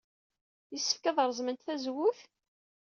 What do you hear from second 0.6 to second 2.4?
Yessefk ad reẓment tazewwut?